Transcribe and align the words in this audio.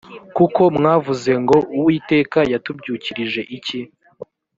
kuko 0.37 0.61
mwavuze 0.77 1.31
ngo 1.43 1.57
“uwiteka 1.79 2.39
yatubyukirije 2.51 3.41
iki?” 3.57 3.79